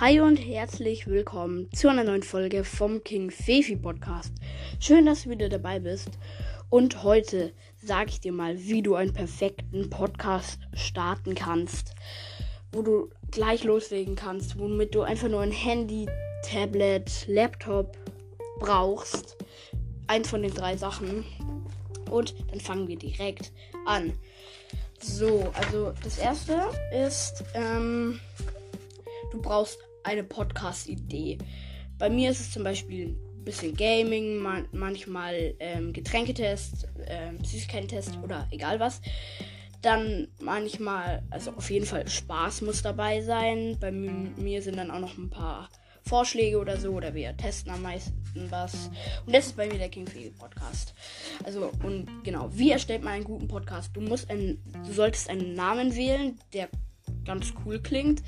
Hi 0.00 0.18
und 0.18 0.38
herzlich 0.38 1.06
willkommen 1.06 1.70
zu 1.72 1.88
einer 1.88 2.02
neuen 2.02 2.24
Folge 2.24 2.64
vom 2.64 3.04
King 3.04 3.30
Fefi 3.30 3.76
Podcast. 3.76 4.32
Schön, 4.80 5.06
dass 5.06 5.22
du 5.22 5.30
wieder 5.30 5.48
dabei 5.48 5.78
bist. 5.78 6.18
Und 6.68 7.04
heute 7.04 7.52
sage 7.80 8.10
ich 8.10 8.20
dir 8.20 8.32
mal, 8.32 8.58
wie 8.58 8.82
du 8.82 8.96
einen 8.96 9.12
perfekten 9.12 9.90
Podcast 9.90 10.58
starten 10.74 11.36
kannst, 11.36 11.94
wo 12.72 12.82
du 12.82 13.08
gleich 13.30 13.62
loslegen 13.62 14.16
kannst, 14.16 14.58
womit 14.58 14.96
du 14.96 15.02
einfach 15.02 15.28
nur 15.28 15.42
ein 15.42 15.52
Handy, 15.52 16.06
Tablet, 16.42 17.26
Laptop 17.28 17.96
brauchst. 18.58 19.36
Eins 20.08 20.28
von 20.28 20.42
den 20.42 20.52
drei 20.52 20.76
Sachen. 20.76 21.24
Und 22.10 22.34
dann 22.50 22.58
fangen 22.58 22.88
wir 22.88 22.98
direkt 22.98 23.52
an. 23.86 24.12
So, 24.98 25.52
also 25.54 25.92
das 26.02 26.18
erste 26.18 26.62
ist, 26.92 27.44
ähm, 27.54 28.18
du 29.34 29.42
brauchst 29.42 29.78
eine 30.04 30.24
Podcast-Idee. 30.24 31.38
Bei 31.98 32.08
mir 32.08 32.30
ist 32.30 32.40
es 32.40 32.52
zum 32.52 32.64
Beispiel 32.64 33.08
ein 33.08 33.44
bisschen 33.44 33.76
Gaming, 33.76 34.36
man 34.36 34.68
manchmal 34.72 35.54
ähm, 35.58 35.92
Getränketest, 35.92 36.86
ähm, 37.06 37.42
Süßigkeiten-Test 37.44 38.18
oder 38.22 38.46
egal 38.50 38.80
was. 38.80 39.00
Dann 39.82 40.28
manchmal, 40.40 41.22
also 41.30 41.50
auf 41.52 41.70
jeden 41.70 41.84
Fall 41.84 42.08
Spaß 42.08 42.62
muss 42.62 42.82
dabei 42.82 43.20
sein. 43.20 43.76
Bei 43.80 43.90
mir 43.90 44.62
sind 44.62 44.76
dann 44.76 44.90
auch 44.90 45.00
noch 45.00 45.18
ein 45.18 45.30
paar 45.30 45.68
Vorschläge 46.06 46.58
oder 46.58 46.78
so 46.78 46.92
oder 46.92 47.14
wir 47.14 47.36
testen 47.36 47.72
am 47.72 47.82
meisten 47.82 48.14
was. 48.50 48.90
Und 49.26 49.34
das 49.34 49.46
ist 49.46 49.56
bei 49.56 49.66
mir 49.66 49.78
der 49.78 49.88
King 49.88 50.06
Podcast. 50.38 50.94
Also 51.44 51.70
und 51.82 52.08
genau, 52.24 52.50
wie 52.52 52.70
erstellt 52.70 53.02
man 53.02 53.14
einen 53.14 53.24
guten 53.24 53.48
Podcast? 53.48 53.90
Du 53.94 54.00
musst 54.00 54.30
einen, 54.30 54.62
du 54.86 54.92
solltest 54.92 55.28
einen 55.28 55.54
Namen 55.54 55.94
wählen, 55.96 56.38
der 56.52 56.68
ganz 57.24 57.52
cool 57.64 57.80
klingt 57.80 58.22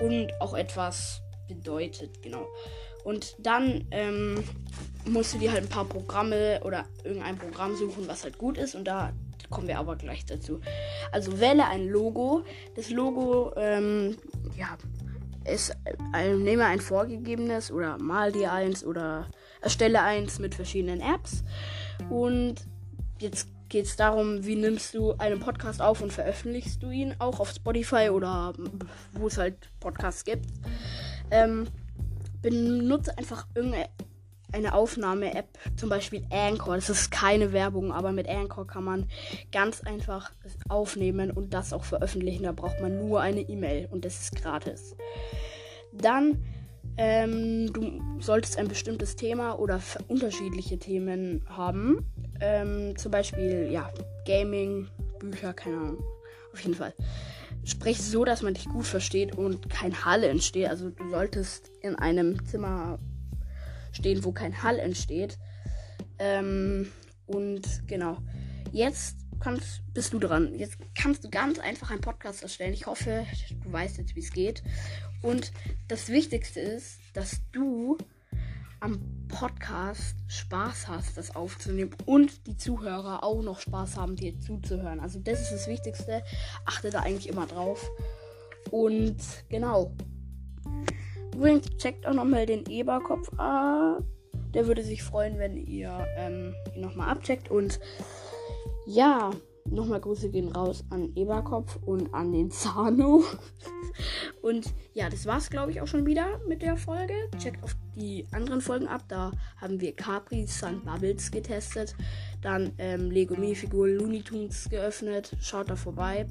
und 0.00 0.32
auch 0.40 0.54
etwas 0.54 1.22
bedeutet, 1.48 2.22
genau. 2.22 2.46
Und 3.04 3.36
dann 3.38 3.86
ähm, 3.90 4.44
musst 5.04 5.34
du 5.34 5.38
dir 5.38 5.52
halt 5.52 5.62
ein 5.62 5.68
paar 5.68 5.86
Programme 5.86 6.60
oder 6.64 6.84
irgendein 7.04 7.38
Programm 7.38 7.74
suchen, 7.76 8.06
was 8.06 8.24
halt 8.24 8.38
gut 8.38 8.58
ist. 8.58 8.74
Und 8.74 8.84
da 8.84 9.12
kommen 9.48 9.68
wir 9.68 9.78
aber 9.78 9.96
gleich 9.96 10.26
dazu. 10.26 10.60
Also 11.12 11.40
wähle 11.40 11.66
ein 11.66 11.88
Logo. 11.88 12.44
Das 12.76 12.90
Logo, 12.90 13.52
ähm, 13.56 14.16
ja, 14.56 14.76
ist, 15.44 15.74
äh, 16.14 16.34
nehme 16.34 16.66
ein 16.66 16.80
vorgegebenes 16.80 17.72
oder 17.72 17.98
mal 17.98 18.32
dir 18.32 18.52
eins 18.52 18.84
oder 18.84 19.26
erstelle 19.62 20.02
eins 20.02 20.38
mit 20.38 20.54
verschiedenen 20.54 21.00
Apps. 21.00 21.42
Und 22.10 22.56
jetzt 23.18 23.48
geht 23.70 23.86
es 23.86 23.96
darum, 23.96 24.44
wie 24.44 24.56
nimmst 24.56 24.94
du 24.94 25.12
einen 25.12 25.40
Podcast 25.40 25.80
auf 25.80 26.02
und 26.02 26.12
veröffentlichst 26.12 26.82
du 26.82 26.90
ihn 26.90 27.14
auch 27.18 27.40
auf 27.40 27.50
Spotify 27.50 28.10
oder 28.10 28.52
wo 29.12 29.28
es 29.28 29.38
halt 29.38 29.70
Podcasts 29.80 30.24
gibt. 30.24 30.46
Ähm, 31.30 31.68
benutze 32.42 33.16
einfach 33.16 33.46
irgendeine 33.54 34.74
Aufnahme-App, 34.74 35.48
zum 35.76 35.88
Beispiel 35.88 36.26
Anchor. 36.30 36.74
Das 36.74 36.90
ist 36.90 37.10
keine 37.10 37.52
Werbung, 37.52 37.92
aber 37.92 38.12
mit 38.12 38.28
Anchor 38.28 38.66
kann 38.66 38.84
man 38.84 39.08
ganz 39.52 39.80
einfach 39.82 40.32
aufnehmen 40.68 41.30
und 41.30 41.54
das 41.54 41.72
auch 41.72 41.84
veröffentlichen. 41.84 42.42
Da 42.42 42.52
braucht 42.52 42.80
man 42.80 42.98
nur 42.98 43.20
eine 43.20 43.40
E-Mail 43.40 43.88
und 43.90 44.04
das 44.04 44.20
ist 44.20 44.36
gratis. 44.36 44.96
Dann 45.92 46.42
ähm, 46.96 47.72
du 47.72 48.00
solltest 48.20 48.58
ein 48.58 48.68
bestimmtes 48.68 49.16
Thema 49.16 49.58
oder 49.58 49.80
unterschiedliche 50.08 50.78
Themen 50.78 51.44
haben. 51.48 52.04
Ähm, 52.40 52.96
zum 52.96 53.10
Beispiel, 53.10 53.68
ja, 53.70 53.90
Gaming, 54.26 54.88
Bücher, 55.18 55.52
keine 55.52 55.76
Ahnung. 55.76 56.04
Auf 56.52 56.60
jeden 56.60 56.74
Fall. 56.74 56.94
Sprich 57.64 58.02
so, 58.02 58.24
dass 58.24 58.42
man 58.42 58.54
dich 58.54 58.64
gut 58.64 58.86
versteht 58.86 59.36
und 59.36 59.68
kein 59.68 60.04
Hall 60.04 60.24
entsteht. 60.24 60.68
Also 60.68 60.90
du 60.90 61.10
solltest 61.10 61.70
in 61.82 61.94
einem 61.96 62.44
Zimmer 62.46 62.98
stehen, 63.92 64.24
wo 64.24 64.32
kein 64.32 64.62
Hall 64.62 64.78
entsteht. 64.78 65.38
Ähm, 66.18 66.90
und 67.26 67.86
genau. 67.86 68.18
Jetzt 68.72 69.18
kannst, 69.40 69.82
bist 69.92 70.12
du 70.12 70.18
dran. 70.18 70.54
Jetzt 70.58 70.78
kannst 70.94 71.24
du 71.24 71.30
ganz 71.30 71.58
einfach 71.58 71.90
einen 71.90 72.00
Podcast 72.00 72.42
erstellen. 72.42 72.72
Ich 72.72 72.86
hoffe, 72.86 73.26
du 73.62 73.72
weißt 73.72 73.98
jetzt, 73.98 74.16
wie 74.16 74.20
es 74.20 74.32
geht. 74.32 74.62
Und 75.22 75.52
das 75.88 76.08
Wichtigste 76.08 76.60
ist, 76.60 76.98
dass 77.12 77.40
du 77.52 77.98
am 78.80 79.00
Podcast 79.28 80.16
Spaß 80.26 80.88
hast, 80.88 81.16
das 81.16 81.36
aufzunehmen 81.36 81.90
und 82.06 82.46
die 82.46 82.56
Zuhörer 82.56 83.22
auch 83.22 83.42
noch 83.42 83.60
Spaß 83.60 83.96
haben, 83.96 84.16
dir 84.16 84.38
zuzuhören. 84.40 85.00
Also 85.00 85.20
das 85.20 85.42
ist 85.42 85.52
das 85.52 85.68
Wichtigste. 85.68 86.22
Achte 86.66 86.90
da 86.90 87.00
eigentlich 87.00 87.28
immer 87.28 87.46
drauf. 87.46 87.88
Und 88.70 89.16
genau. 89.48 89.94
Übrigens, 91.34 91.68
checkt 91.76 92.06
auch 92.06 92.14
nochmal 92.14 92.46
den 92.46 92.66
Eberkopf 92.66 93.30
ab. 93.38 94.02
Der 94.52 94.66
würde 94.66 94.82
sich 94.82 95.02
freuen, 95.02 95.38
wenn 95.38 95.56
ihr 95.56 96.06
ähm, 96.16 96.54
ihn 96.74 96.80
nochmal 96.80 97.10
abcheckt. 97.10 97.50
Und 97.50 97.78
ja, 98.86 99.30
nochmal 99.70 100.00
Grüße 100.00 100.30
gehen 100.30 100.48
raus 100.52 100.84
an 100.90 101.12
Eberkopf 101.14 101.78
und 101.84 102.12
an 102.12 102.32
den 102.32 102.50
Zano. 102.50 103.24
Und 104.42 104.72
ja, 104.94 105.08
das 105.10 105.26
war's, 105.26 105.50
glaube 105.50 105.70
ich, 105.70 105.80
auch 105.80 105.86
schon 105.86 106.06
wieder 106.06 106.40
mit 106.48 106.62
der 106.62 106.76
Folge. 106.76 107.14
Checkt 107.38 107.62
auf 107.62 107.76
die 107.96 108.26
anderen 108.32 108.60
Folgen 108.60 108.86
ab. 108.86 109.02
Da 109.08 109.32
haben 109.58 109.80
wir 109.80 109.94
Capri 109.94 110.46
Sun 110.46 110.82
Bubbles 110.84 111.30
getestet. 111.30 111.94
Dann 112.40 112.72
ähm, 112.78 113.10
Lego 113.10 113.34
Minifigur 113.34 113.88
Looney 113.88 114.22
Tunes 114.22 114.68
geöffnet. 114.70 115.36
Schaut 115.40 115.70
da 115.70 115.76
vorbei. 115.76 116.26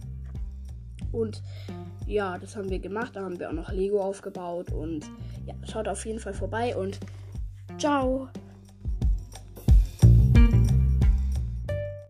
Und 1.11 1.43
ja, 2.07 2.37
das 2.37 2.55
haben 2.55 2.69
wir 2.69 2.79
gemacht. 2.79 3.15
Da 3.15 3.23
haben 3.23 3.39
wir 3.39 3.49
auch 3.49 3.53
noch 3.53 3.71
Lego 3.71 4.01
aufgebaut. 4.01 4.71
Und 4.71 5.09
ja, 5.45 5.53
schaut 5.69 5.87
auf 5.87 6.05
jeden 6.05 6.19
Fall 6.19 6.33
vorbei. 6.33 6.75
Und 6.75 6.99
ciao. 7.77 8.29